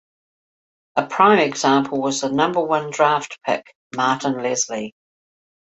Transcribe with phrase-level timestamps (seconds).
[0.95, 4.95] A prime example was the number one draft pick, Martin Leslie.